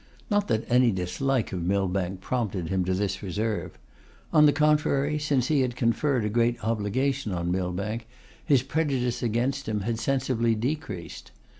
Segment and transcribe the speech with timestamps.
[0.31, 3.77] Not that any dislike of Millbank prompted him to this reserve.
[4.33, 8.07] On the contrary, since he had conferred a great obligation on Millbank,
[8.43, 11.29] his prejudice against him had sensibly decreased.